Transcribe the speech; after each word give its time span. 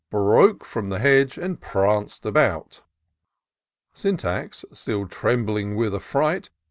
Broke 0.09 0.65
from 0.65 0.89
the 0.89 0.97
hedge, 0.97 1.37
and 1.37 1.61
pranc'd 1.61 2.25
about. 2.25 2.81
Syntax, 3.93 4.65
still 4.71 5.07
trembling 5.07 5.75
with 5.75 5.93
a&ight. 5.93 6.49